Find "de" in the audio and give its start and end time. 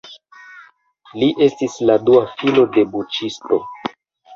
2.75-2.91